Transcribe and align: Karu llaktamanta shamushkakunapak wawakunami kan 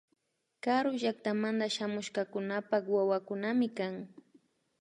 Karu 0.63 0.91
llaktamanta 1.01 1.65
shamushkakunapak 1.75 2.83
wawakunami 2.95 3.67
kan 3.77 3.95